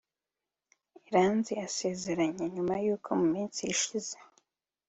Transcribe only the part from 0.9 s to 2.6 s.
Iranzi asezeranye